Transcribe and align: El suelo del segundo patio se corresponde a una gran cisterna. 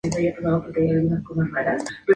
El 0.03 0.13
suelo 0.33 0.33
del 0.33 0.33
segundo 0.33 0.63
patio 0.63 0.71
se 1.17 1.23
corresponde 1.23 1.41
a 1.45 1.49
una 1.53 1.61
gran 1.61 1.79
cisterna. 1.79 2.05